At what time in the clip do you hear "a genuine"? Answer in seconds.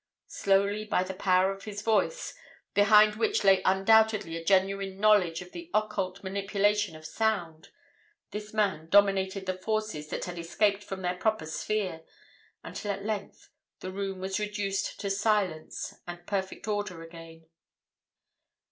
4.35-4.99